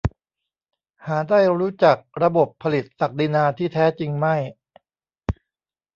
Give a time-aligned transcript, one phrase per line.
[1.05, 4.35] หาได้รู้จักระบบผลิตศักดินาที่แท้จริงไม่